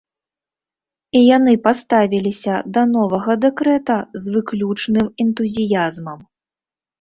І 1.17 1.19
яны 1.37 1.51
паставіліся 1.67 2.55
да 2.77 2.81
новага 2.95 3.31
дэкрэта 3.45 3.99
з 4.25 4.35
выключным 4.37 5.07
энтузіязмам. 5.27 6.19